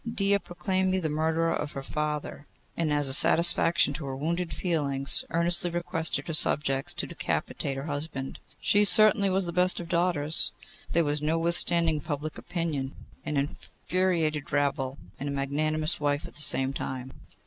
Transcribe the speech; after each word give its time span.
Dia 0.11 0.39
proclaimed 0.39 0.89
me 0.89 0.97
the 0.97 1.09
murderer 1.09 1.53
of 1.53 1.73
her 1.73 1.83
father, 1.83 2.47
and, 2.75 2.91
as 2.91 3.07
a 3.07 3.13
satisfaction 3.13 3.93
to 3.93 4.05
her 4.07 4.15
wounded 4.15 4.51
feelings, 4.51 5.23
earnestly 5.29 5.69
requested 5.69 6.25
her 6.27 6.33
subjects 6.33 6.95
to 6.95 7.05
decapitate 7.05 7.77
her 7.77 7.83
husband. 7.83 8.39
She 8.59 8.83
certainly 8.83 9.29
was 9.29 9.45
the 9.45 9.53
best 9.53 9.79
of 9.79 9.87
daughters. 9.89 10.53
There 10.91 11.03
was 11.03 11.21
no 11.21 11.37
withstanding 11.37 11.99
public 12.01 12.39
opinion, 12.39 12.95
an 13.25 13.37
infuriated 13.37 14.51
rabble, 14.51 14.97
and 15.19 15.29
a 15.29 15.31
magnanimous 15.31 15.99
wife 15.99 16.25
at 16.27 16.33
the 16.33 16.41
same 16.41 16.73
time. 16.73 17.11